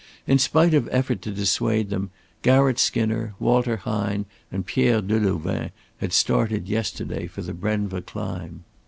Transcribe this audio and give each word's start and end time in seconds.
In 0.25 0.39
spite 0.39 0.73
of 0.73 0.89
effort 0.91 1.21
to 1.21 1.31
dissuade 1.31 1.91
them, 1.91 2.09
Garratt 2.41 2.79
Skinner, 2.79 3.35
Walter 3.39 3.77
Hine 3.77 4.25
and 4.51 4.65
Pierre 4.65 4.99
Delouvain 4.99 5.69
had 5.99 6.11
started 6.11 6.67
yesterday 6.67 7.27
for 7.27 7.43
the 7.43 7.53
Brenva 7.53 8.01
climb. 8.01 8.63